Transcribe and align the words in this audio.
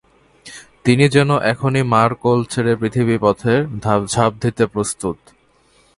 তিনি 0.83 1.05
যেন 1.09 1.29
এখনই 1.43 1.83
মার 1.83 2.11
কোল 2.15 2.39
ছেড়ে 2.43 2.73
পৃথিবীর 2.75 3.19
পথে 3.21 3.53
ঝাঁপ 4.13 4.31
দিতে 4.41 4.63
প্রস্তুত। 4.65 5.17